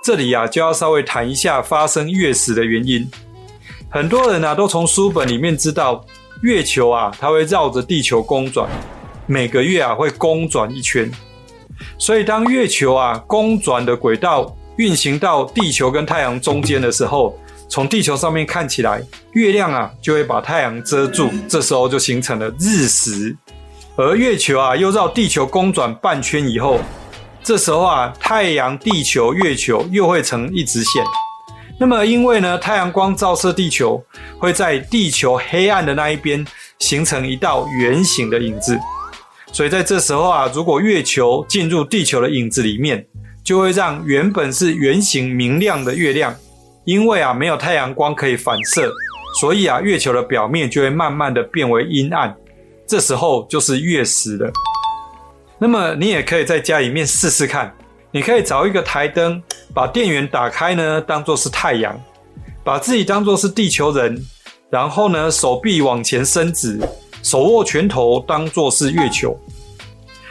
[0.04, 3.10] 这里呀、啊，就要稍微谈一下发生月食的原因。
[3.90, 6.04] 很多人啊，都从书本里面知道，
[6.42, 8.68] 月球啊，它会绕着地球公转，
[9.26, 11.10] 每个月啊会公转一圈。
[11.98, 17.38] 所以，当月球啊公转的轨道运行到地球跟太阳中间的时候，
[17.68, 23.34] 从地球上面看起来，月亮啊就会把太阳遮住，这时候就形成了日食。
[23.96, 26.78] 而月球啊又绕地球公转半圈以后。
[27.42, 31.02] 这时候啊，太阳、地球、月球又会成一直线。
[31.78, 34.02] 那么，因为呢，太阳光照射地球，
[34.38, 36.46] 会在地球黑暗的那一边
[36.78, 38.78] 形成一道圆形的影子。
[39.50, 43.04] 所以在这时候啊，如果月球进入地球的影子里面，
[43.42, 46.36] 就会让原本是圆形明亮的月亮，
[46.84, 48.92] 因为啊没有太阳光可以反射，
[49.40, 52.36] 所以啊月球的表面就会慢慢的变为阴暗。
[52.86, 54.52] 这时候就是月食了。
[55.62, 57.70] 那么你也可以在家里面试试看，
[58.10, 59.42] 你可以找一个台灯，
[59.74, 62.00] 把电源打开呢，当做是太阳，
[62.64, 64.18] 把自己当作是地球人，
[64.70, 66.80] 然后呢，手臂往前伸直，
[67.22, 69.38] 手握拳头当作是月球。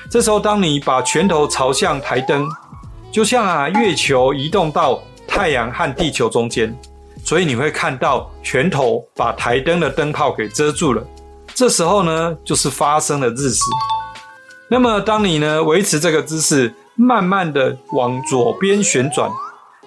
[0.09, 2.49] 这时候，当你把拳头朝向台灯，
[3.11, 6.75] 就像啊月球移动到太阳和地球中间，
[7.23, 11.05] 所以你会看到拳头把台灯的灯泡给遮住了。
[11.53, 13.61] 这时候呢，就是发生了日食。
[14.71, 19.29] 那么，当你呢维持这个姿势，慢慢的往左边旋转，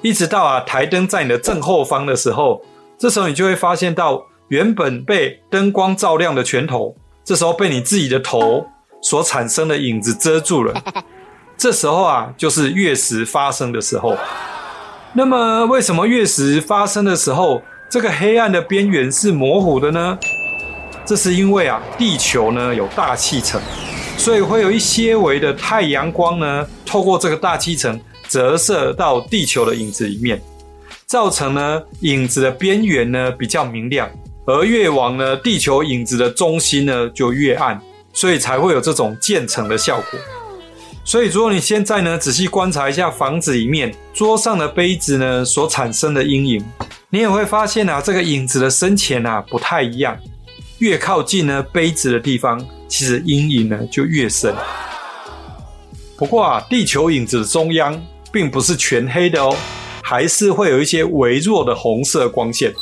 [0.01, 2.61] 一直到啊台灯在你的正后方的时候，
[2.99, 8.67] 这时候你就会发现到原本被灯光照亮的拳头，这时候被你自己的头
[9.01, 10.75] 所产生的影子遮住了。
[11.57, 14.17] 这时候啊，就是月食发生的时候。
[15.13, 20.19] 那么，为什么月食发生的时候，这个黑暗的边缘是模糊的呢？
[21.05, 23.61] 这是因为啊，地球呢有大气层。
[24.23, 30.41] 所以会有一些微的太阳光呢，透过这个大气层折射到地球的影子里面，
[31.07, 34.09] 造成呢影子的边缘呢比较明亮，
[34.47, 37.83] 而越往呢地球影子的中心呢就越暗，
[38.13, 40.21] 所以才会有这种渐层的效果。
[41.05, 46.65] 所以如果你现在呢仔细观察一下房子里面桌上的杯子呢所产生的阴影，
[47.11, 50.17] 你也会发现啊这个影子的深浅啊不太一样，
[50.83, 52.61] 越靠近呢杯子的地方。
[52.89, 54.53] 其实阴影呢就越深。
[56.19, 57.99] 不过啊，地球影子的中央
[58.33, 59.57] 并不是全黑的哦，
[60.03, 62.75] 还是会有一些微弱的红色光线。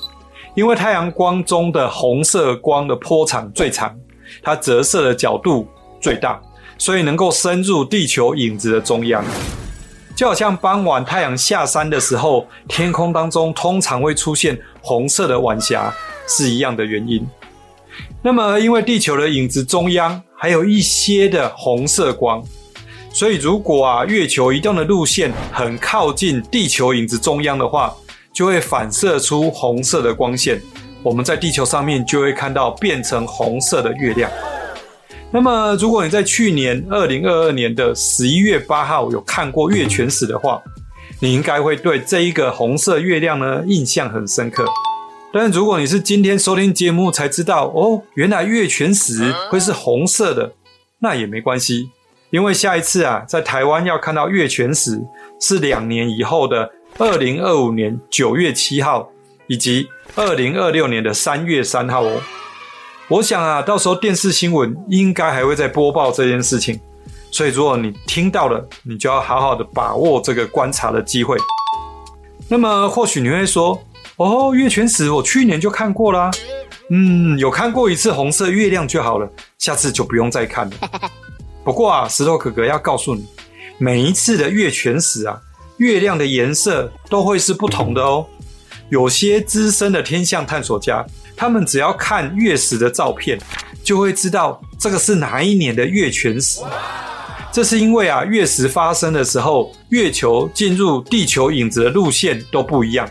[0.54, 3.94] 因为太阳光中的红色光的波长最长，
[4.42, 5.68] 它折射的角度
[6.00, 6.40] 最大，
[6.78, 9.22] 所以能够深入地球影子的中央。
[10.16, 15.94] 就好像傍晚太阳下山的时候，天空当中通常会出现红色的晚霞，
[16.26, 17.24] 是一样的原因。
[18.22, 22.44] 那么，因为地球的影子中央还有一些的红色光，
[23.10, 27.94] 所以如果啊月球移动的路线很靠近地球影子中央的话，
[28.30, 30.60] 就会反射出红色的光线。
[31.02, 34.30] 我们在地球上面就会看到变成红色的月亮。
[35.30, 40.62] 那么，如果你在去年二零二二年的十一月八号有看过月全食的话，
[41.20, 44.66] 你应该会对这一个红色月亮呢印象很深刻。
[45.32, 50.52] 但如果你是今天收听节目才知道哦，原来月全食会是红色的，
[50.98, 51.88] 那也没关系，
[52.30, 55.00] 因为下一次啊，在台湾要看到月全食
[55.40, 59.08] 是两年以后的二零二五年九月七号，
[59.46, 62.20] 以及二零二六年的三月三号哦。
[63.08, 66.78] 我想啊，到时候电视新闻应该还会再播报这件事情。
[67.32, 71.36] 所以，如果你听到了，你就要好好的把握这个观察的机会。
[72.48, 73.80] 那么，或许你会说
[74.20, 76.30] ：“哦，月全食我去年就看过啦，
[76.90, 80.76] 嗯，有看过一次红色月亮就好了，下次就不用再看了。
[81.64, 83.26] ”不过啊，石头哥哥要告诉你，
[83.78, 85.40] 每一次的月全食啊，
[85.78, 88.26] 月亮的颜色都会是不同的哦。
[88.90, 91.02] 有些资深的天象探索家，
[91.34, 93.40] 他们只要看月食的照片，
[93.82, 96.60] 就会知道这个是哪一年的月全食。
[97.50, 103.08] 这是因为啊，月食发生的时候，月球进入地球影子的路线都不一样。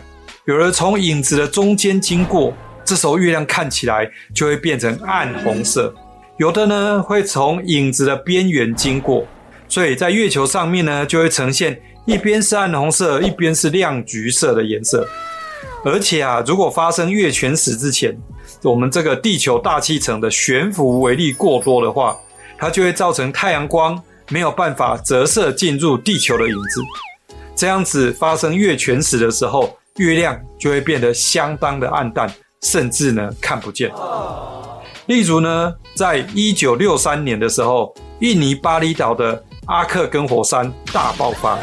[0.50, 2.52] 有的从影子的中间经过，
[2.84, 5.94] 这时候月亮看起来就会变成暗红色；
[6.38, 9.24] 有的呢会从影子的边缘经过，
[9.68, 15.08] 所以在月球上面呢就会呈现一边是暗红色，一边是亮橘色的颜色。
[15.84, 18.12] 而且啊，如果发生月全食之前，
[18.64, 22.16] 我们这个地球大气层的悬浮微粒过多的话，
[22.58, 24.02] 它就会造成太阳光。
[24.32, 26.80] 没有办法折射进入地球的影子，
[27.56, 32.26] 这样子发生月全食的时候，月亮就会变得相当的暗淡，
[32.62, 33.92] 甚至呢看不见。
[35.04, 41.58] 例如呢，在一九六三年的时候，印尼巴厘岛的阿克根火山大爆发，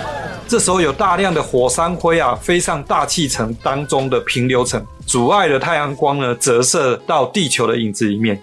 [0.47, 8.39] 这时候有大量的火山灰啊飞上大气层当中的平流层，阻碍了太阳光呢折射到地球的影子里面。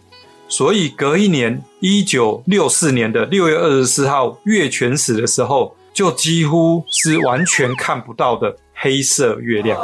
[0.49, 9.80] 所以隔一年，一九六四年的六月二十四号月全食的时候，就几乎是完全看不到的黑色月亮。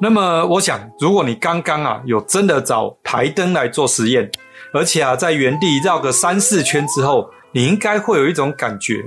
[0.00, 4.30] 那么，我想，如果你刚刚啊有真的找台灯来做实验，
[4.72, 9.04] 而且啊在原地绕个三四圈之后，你应该会有一种感觉，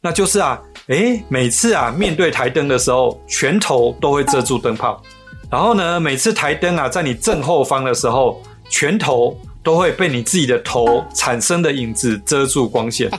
[0.00, 5.02] 那就是啊，诶，每次啊面对台灯的时候，拳头都会遮住灯泡，
[5.50, 9.38] 然后呢，每次台灯啊在你正后方的时候，拳头。
[9.60, 13.10] 都会被你自己的头产生的影子遮住光线。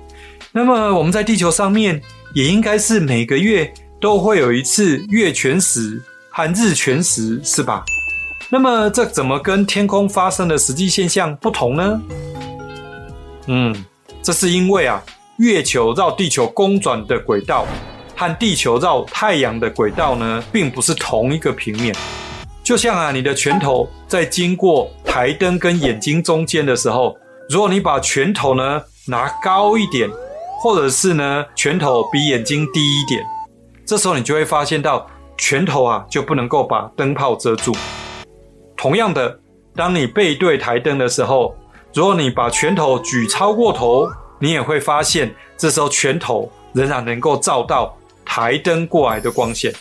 [0.50, 2.00] 那么我们在地球上面
[2.32, 3.70] 也应该是每个月
[4.00, 7.84] 都会有一次月全食和日全食，是吧？
[8.48, 12.00] 那么这怎么跟天空发生的实际现象不同呢？
[13.46, 13.84] 嗯，
[14.22, 15.02] 这是因为啊，
[15.36, 17.66] 月球绕地球公转的轨道
[18.16, 21.94] 和地球绕太阳的轨道呢，并不是同一个平面。
[22.62, 27.16] 就像啊，你的拳头在经过台灯跟眼睛中间的时候，
[27.50, 30.08] 如果你把拳头呢拿高一点，
[30.62, 33.22] 或者是呢拳头比眼睛低一点，
[33.90, 35.04] 这时候你就会发现到
[35.36, 37.74] 拳头啊就不能够把灯泡遮住。
[38.76, 39.36] 同样的，
[39.74, 41.56] 当你背对台灯的时候，
[41.92, 49.74] 如果你把拳头举超过头，你也会发现这时候拳头仍然能够照到台灯过来的光线。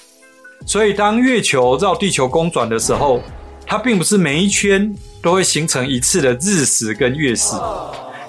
[0.66, 3.22] 所以，当月球绕地球公转的时候，
[3.64, 4.92] 它并不是每一圈
[5.22, 7.56] 都会形成一次的日食跟月食。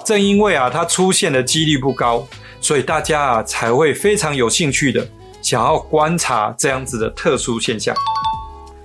[0.05, 2.23] 正因为啊，它出现的几率不高，
[2.59, 5.07] 所以大家啊才会非常有兴趣的
[5.41, 7.95] 想要观察这样子的特殊现象。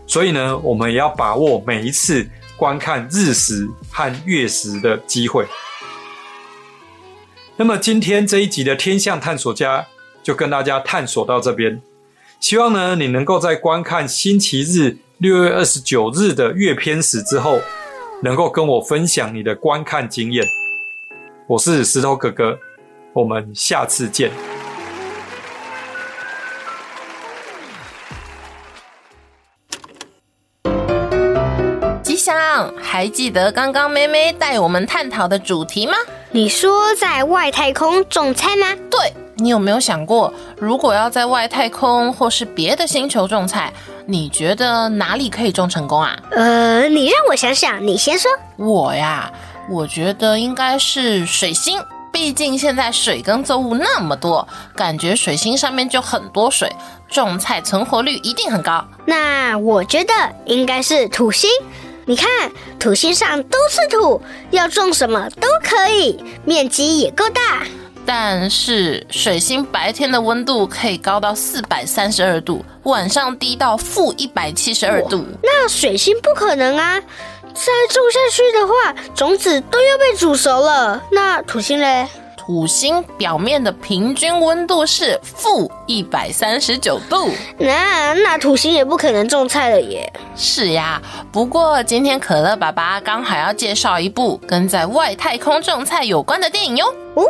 [0.06, 2.26] 所以呢，我们也要把握每一次
[2.56, 5.46] 观看日食和月食的机会。
[7.56, 9.86] 那么，今天这一集的天象探索家
[10.22, 11.80] 就跟大家探索到这边。
[12.38, 17.60] 希望呢，你能够在观看星期日六月二十九日的月偏食之后，
[18.22, 20.46] 能够跟我分享你的观看经验。
[21.46, 22.58] 我是石头哥哥，
[23.12, 24.55] 我们下次见。
[32.80, 35.94] 还记得刚刚妹妹带我们探讨的主题吗？
[36.30, 38.66] 你说在外太空种菜吗？
[38.90, 39.12] 对。
[39.38, 43.70] 你有没有想过，如果要在外太空或是别的星球种菜，
[44.06, 46.16] 你觉得哪里可以种成功啊？
[46.30, 48.30] 呃，你让我想想，你先说。
[48.56, 49.30] 我呀，
[49.68, 51.78] 我觉得应该是水星，
[52.10, 56.74] 毕竟现在水耕作物那么多，感觉水星上面就很多水，
[57.06, 58.82] 种菜存活率一定很高。
[59.04, 60.14] 那我觉得
[60.46, 61.50] 应该是土星，
[62.08, 62.28] 你看
[62.78, 67.66] 土星上都是土，要种什么都可以，面积也够大。
[68.06, 75.26] 但是水星白天的温度可以高到四百三十二度，晚上低到负一百七十二度。
[75.42, 77.00] 那水星不可能啊！
[77.00, 81.02] 再种下去的话，种子都要被煮熟了。
[81.10, 82.06] 那土星嘞？
[82.46, 87.28] 土星表面的平均温度是负一百三十九度。
[87.58, 90.12] 那那土星也不可能种菜了耶。
[90.36, 96.86] 是呀，不过今天可乐爸爸刚好要介绍一部跟在外太空种菜有关的电影哟。
[97.14, 97.24] 哦，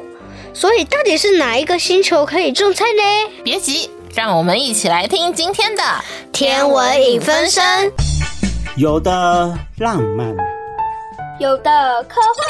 [0.53, 3.33] 所以到底是哪一个星球可以种菜呢？
[3.43, 5.83] 别急，让我们一起来听今天的
[6.31, 7.91] 天文影分身。
[8.77, 9.11] 有的
[9.79, 10.29] 浪漫，
[11.41, 12.47] 有的科幻，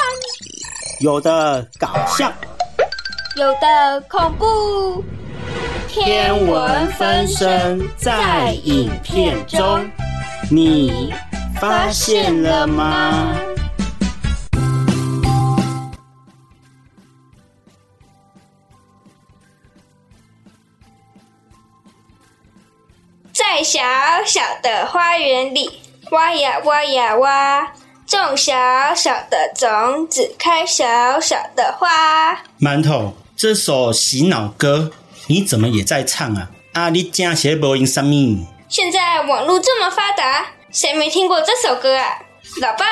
[0.98, 2.32] 有的搞笑，
[3.36, 5.04] 有的恐怖。
[5.86, 9.86] 天文分身在影片中，
[10.50, 11.12] 你
[11.60, 13.36] 发现了吗？
[23.34, 23.82] 在小
[24.24, 25.82] 小的花园里。
[26.12, 27.72] 挖呀挖呀挖，
[28.06, 28.54] 种小
[28.94, 32.32] 小的种子，开小小的花。
[32.60, 34.90] 馒头，这首洗脑歌
[35.26, 36.48] 你怎么也在唱啊？
[36.72, 38.46] 啊，你真是无闲什么？
[38.66, 42.16] 现在网络这么发达，谁没听过这首歌啊？
[42.62, 42.86] 老爸，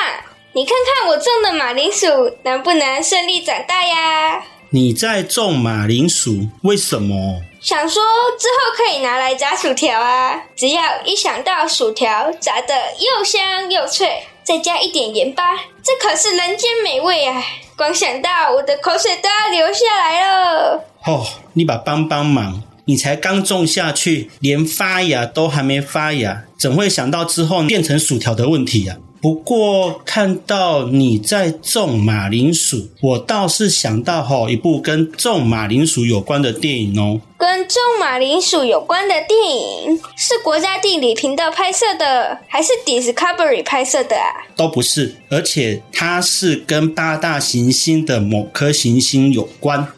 [0.52, 4.44] 你看看我种的马铃薯能不能顺利长大呀？
[4.68, 7.40] 你在种马铃薯，为什么？
[7.62, 8.02] 想说
[8.38, 10.42] 之后可以拿来炸薯条啊！
[10.54, 17.42] 只要一想到薯条炸得又香又脆，再加一点盐巴，这可是人间美味啊！
[17.76, 20.84] 光想到我的口水都要流下来了。
[21.06, 28.96] 哦，你把帮帮忙，你才刚种下去，连发芽都还没发芽，怎会想到之后变成薯条的问题呀？
[29.24, 37.18] 不过看到你在种马铃薯，我倒是想到吼一部跟种马铃薯有关的电影哦。
[37.38, 44.44] 跟种马铃薯有关的电影是国家地理频道拍摄的，还是 Discovery 拍摄的啊？
[44.56, 49.88] 都不是，而且它是跟八大行星的某颗行星有关。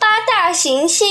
[0.56, 1.06] 大行星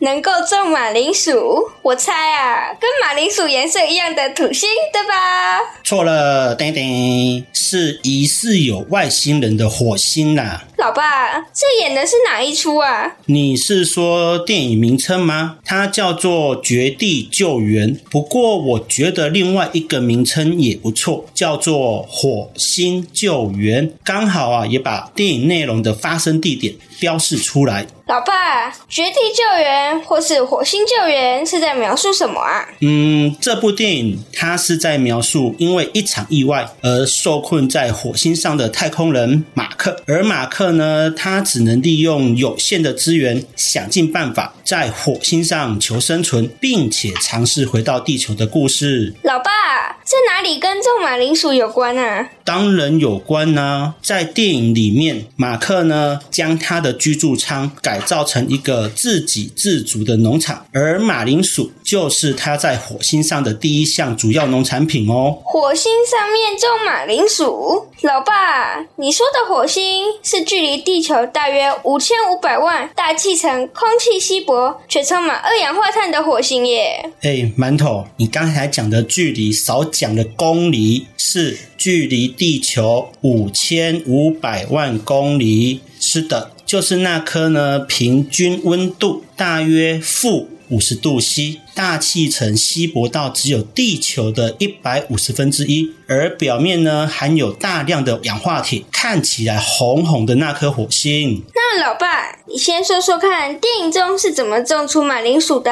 [0.00, 1.32] 能够种马铃薯，
[1.80, 5.58] 我猜啊，跟马铃薯颜色一样的土星，对吧？
[5.82, 10.64] 错了，叮叮，是疑似有外星人的火星啦。
[10.76, 13.16] 老爸，这演的是哪一出啊？
[13.24, 15.56] 你是说电影名称吗？
[15.64, 17.96] 它叫做《绝地救援》。
[18.10, 23.88] 不过我觉得另外一个名称也不错，叫做《火星救援》。
[24.04, 27.86] 刚好啊，也把电影内容的发生地点标示出来。
[28.06, 32.66] 老爸，绝地救援或是火星救援是在描述什么啊？
[32.80, 49.14] 嗯，这部电影它是在描述因为一场意外而受困在火星上的太空人马克，而马克呢，他只能利用有限的资源，想尽办法在火星上求生存，并且尝试回到地球的故事。
[49.22, 52.30] 老爸，这哪里跟种马铃薯有关啊？
[52.44, 53.94] 当然有关呢！
[54.02, 58.00] 在电影里面，马克呢将他的居住舱改。
[58.00, 65.36] 造成一个自给自足的农场，而马铃薯就是他在火星上的第一项主要农产品哦。
[65.42, 77.10] 火星上面种马铃薯，老爸，你说的火星是距离地球大约五千五百万大气层、空气稀薄却充满二氧化碳的火星耶？
[77.22, 85.80] 哎，馒头，你刚才讲的距离少讲了公里，是距离地球五千五百万公里。
[85.98, 86.52] 是的。
[86.64, 91.58] 就是那颗呢，平均温度大约负五十度 C。
[91.80, 101.42] 大气层稀薄到只有地球的一百五十分之一，而表面呢含有大量的氧化铁，看起来红红的那颗火星。
[101.54, 105.70] 那老爸，你先说说看，电影中是怎么种出马铃薯的？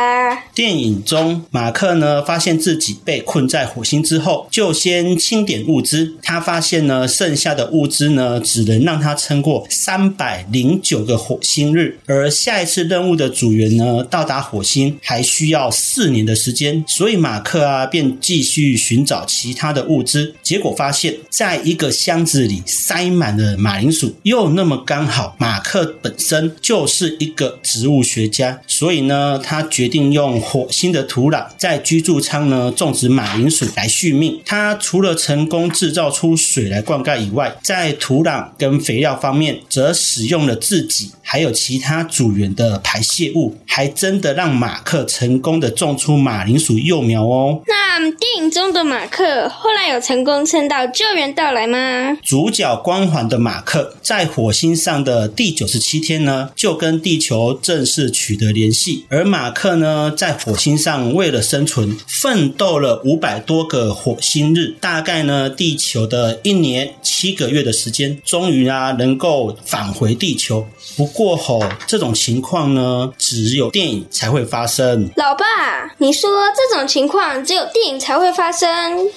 [0.54, 6.16] 电影中，马克呢发现自己被困在火星之后，就先清点物资。
[6.22, 34.40] 他发现呢，剩下的物资呢，只能让他撑过三百零九个火星日，而下一次任务的组员呢，到达火星还需要四四年的时间，所以马克啊便继续寻找其他的物资，结果发现，在一个箱子里塞满了马铃薯，又那么刚好，马克本身就是一个植物学家，所以呢，他决定用火星的土壤在居住舱呢种植马铃薯来续命。
[34.44, 45.88] 他除了成功制造出水来灌溉以外，在土壤跟肥料方面，则使用了自己还有其他组员的排泄物，还真的让马克成功的种。
[45.88, 47.62] 种出马铃薯幼苗哦。
[47.66, 52.14] 那电影中的马克后来有成功撑到救援到来吗？
[52.22, 59.06] 主角光环的马克在火星上的第九十七天呢，就跟地球正式取得联系。
[59.08, 70.66] 而马克呢，在火星上为了生存，奋斗了五百多个火星日，大概呢，地球的一年七个月的时间，终于啊，能够返回地球。
[70.96, 75.10] 不过后，这种情况呢，只有电影才会发生。
[75.16, 78.68] 老爸，你说这种情况只有电影才会发生，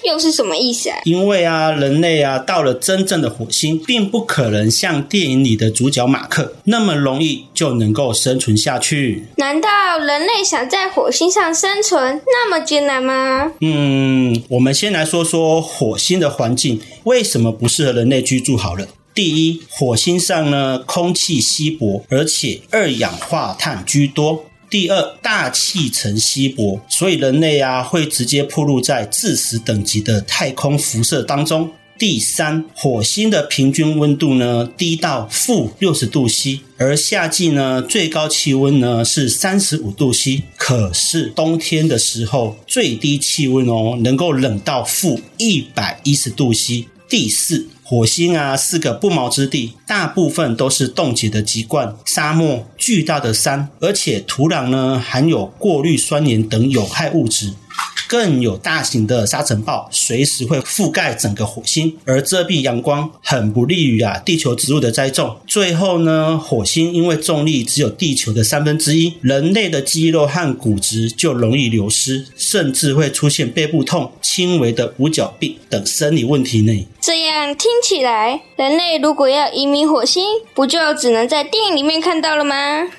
[0.03, 0.97] 又是什么意思啊？
[1.03, 9.27] 因为啊，人类啊，到了真正的火星，并不可能像电影里的主角马克那么容易就能够生存下去。
[9.35, 13.51] 难道人类想在火星上生存那么艰难吗？
[13.61, 18.87] 嗯，我们先来说说火星的环境为什么不适合人类居住好了。
[19.23, 24.45] 第一，火星上呢，空气稀薄，而且二氧化碳居多。
[24.67, 31.69] 第二，大气层稀薄，所以人类啊会直接暴露在致死等级的太空辐射当中。
[31.99, 46.87] 第三，火星的平均温度呢低到负六十度 C，而夏季呢最高气温呢是三十五度 C，可是冬天的时候最低气温哦能够冷到负一百一十度 C。
[47.07, 47.67] 第四。
[47.91, 57.51] 火星啊，四个不毛之地，大部分都是冻结的籍贯、沙漠、巨大的山，而且土壤呢含有过滤酸盐等有害物质。
[58.11, 65.37] 更有大型的沙尘暴，随时会覆盖整个火星，而遮蔽阳光，很不利于啊地球植物的栽种。
[65.47, 76.85] 最后呢，火星因为重力只有地球的三分之一，人类的肌肉和骨质就容易流失，甚至会出现背部痛、轻微的五角病等生理问题呢。
[76.99, 82.55] 这样听起来，人类如果要移民火星，不就只能在电影里面看到了吗？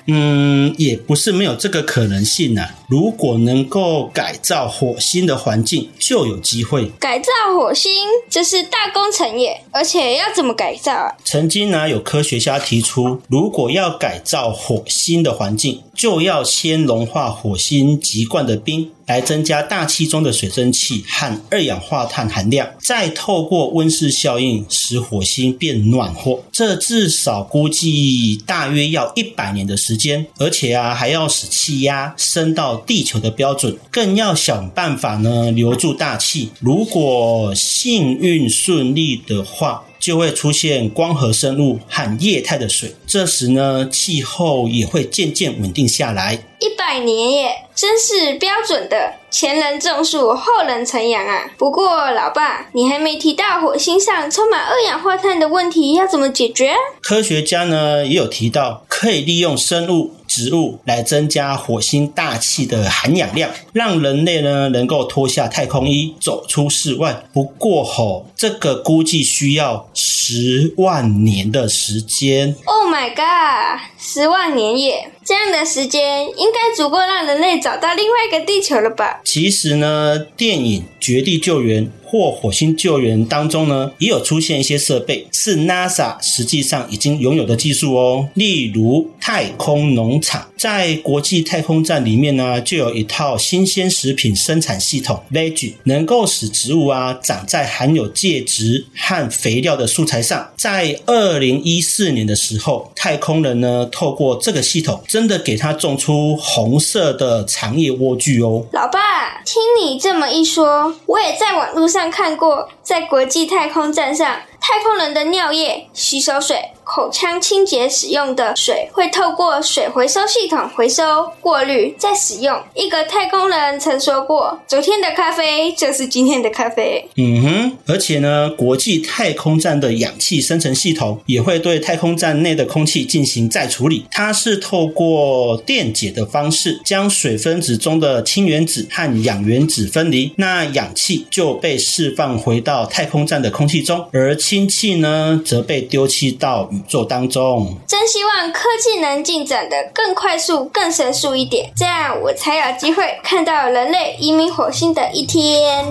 [0.07, 2.75] 嗯，也不是没有这个可能性啊。
[2.89, 7.91] 如果能够改造火星的环境，就有机会改造火星，
[8.29, 9.61] 这是大工程耶！
[9.71, 11.11] 而且要怎么改造啊？
[11.25, 18.91] 曾经呢，有科学家提出，如果要改造火星的环境，就要先融化火星籍贯的冰。
[19.05, 26.43] 来增加大气中的水蒸气和二氧化碳含量，再透过温室效应使火星变暖和。
[26.51, 36.49] 这至少估计大约要一百年的时间，而且啊还要使气压升到地球的标准，更要想办法呢留住大气。
[36.59, 46.33] 如果幸运顺利的话，就会出现光合生物和液态的水，这时呢气候也会渐渐稳定下来。
[46.59, 49.13] 一百年耶，真是标准的。
[49.31, 51.49] 前人种树，后人乘凉啊！
[51.57, 56.75] 不过，老爸，你还没提到火星上充满二氧化碳的问题要怎么解决？
[57.01, 67.23] 科学家呢也有提到，可以利用生物、植物来增加火星大气的含氧量，让人类呢能够脱下太空衣，走出室外。
[67.33, 72.55] 不过吼，这个估计需要十万年的时间。
[72.65, 75.11] Oh my god，十万年耶！
[75.25, 79.21] 这样的时间应该足够让人类找到另外一个地球了吧？
[79.23, 88.29] 其实呢，电影《绝地救援》或火星救援当中呢，也有出现一些设备是 NASA 实际上已经拥有的技术哦。
[88.35, 100.51] 例如太空农场，在国际太空站里面呢，就有一套新鲜食品生产系统 Veg，能够使植物啊长在含有介质和肥料的素材上。
[100.57, 108.65] 在二零一四年的时候，太空人呢透过这个系统，真的给它种出红色的长叶莴苣哦。
[108.71, 112.09] 老爸，听你这么一说，我也在网络上。
[112.09, 114.27] 看过，在国际太空站上，
[114.59, 116.71] 太空人的尿液、洗手水。
[116.83, 122.61] 口腔清洁使用的水会透过水回收系统回收、过滤再使用。
[122.75, 134.05] 一个太空人曾说过：“昨天的咖啡就是今天的咖啡。”嗯哼，而且呢，国际太空站的氧气生成系统也会对太空站内的空气进行再处理。
[134.11, 146.69] 它是透过电解的方式，将水分子中的氢原子和氧原子分离，那氧气就被释放回到太空站的空气中，而氢气呢，则被丢弃到。
[146.73, 155.85] 宇宙当中，真希望科技能进展的更快速、更神速一点，这样我才有机会看到人类移民火星的一天。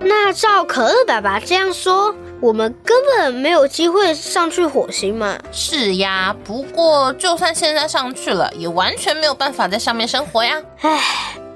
[0.00, 5.36] 那照可乐爸爸这样说，我们根本没有机会上去火星嘛？
[5.50, 10.62] 是呀，不过就算现在上去了，也完全没有办法在上面生活呀。
[10.82, 11.00] 唉。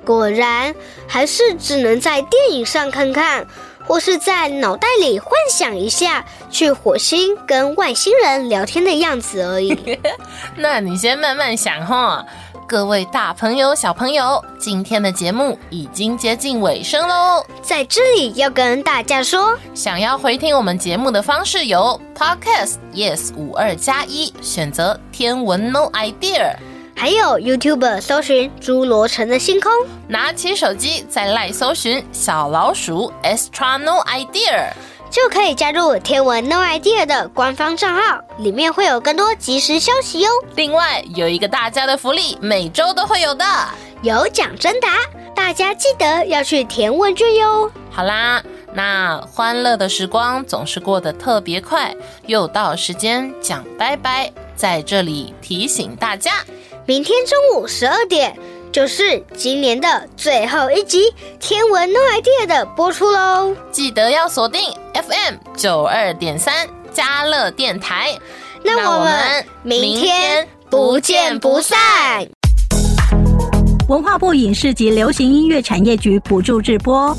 [0.09, 0.75] 果然，
[1.07, 3.47] 还是只能在电影上看看，
[3.87, 9.99] 或是在脑袋里幻想一下去火星跟外星人聊天的样子而已。
[10.57, 12.25] 那你先慢慢想哈。
[12.67, 17.45] 各位大朋友、小朋友，今天的节目已经接近尾声喽。
[17.63, 26.57] 在这里要跟大家说，想要回听我们节目的方式有：Podcast Yes 五二加一，选择天文 No Idea。
[27.01, 29.71] 还有 YouTube 搜寻侏罗城的星空，
[30.09, 34.73] 拿起手机在 LINE 搜寻小老鼠 Extra No Idea，
[35.09, 40.29] 就可以加入天文 No Idea 的官方账号，里面会有更多即时消息哟。
[40.57, 43.45] 另外有一个大家的福利，每周都会有的，
[44.03, 44.99] 有奖征答，
[45.37, 47.71] 大家记得要去填问卷哟。
[47.93, 48.43] 好啦，
[48.75, 51.95] 那欢乐的时光总是过得特别快，
[52.27, 56.33] 又到时间讲拜拜，在这里提醒大家。
[56.89, 58.35] 明天中午十二点
[58.73, 61.03] 就是今年的最后一集
[61.39, 63.55] 《天文 No idea》的播出喽！
[63.71, 68.17] 记得要锁定 FM 九二点三佳乐电台。
[68.65, 71.79] 那我们明天不见不散。
[73.91, 77.15] 文化部影视及流行音乐产业局补助直播。